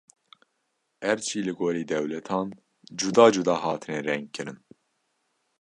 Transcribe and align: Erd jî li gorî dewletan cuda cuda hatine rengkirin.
Erd 1.09 1.21
jî 1.29 1.39
li 1.47 1.53
gorî 1.59 1.83
dewletan 1.91 2.47
cuda 2.99 3.25
cuda 3.35 3.55
hatine 3.63 3.99
rengkirin. 4.07 4.59